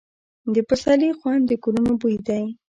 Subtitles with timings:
[0.53, 2.43] د پسرلي خوند د ګلونو بوی دی.